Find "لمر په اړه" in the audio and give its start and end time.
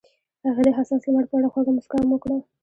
1.05-1.51